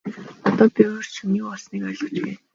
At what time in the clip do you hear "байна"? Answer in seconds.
2.23-2.39